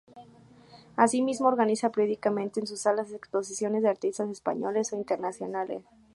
Asimismo 0.95 1.45
organiza 1.47 1.91
periódicamente 1.91 2.59
en 2.59 2.65
sus 2.65 2.81
salas 2.81 3.11
exposiciones 3.11 3.83
de 3.83 3.89
artistas 3.89 4.31
españoles 4.31 4.91
o 4.93 4.95
internacionales. 4.95 5.83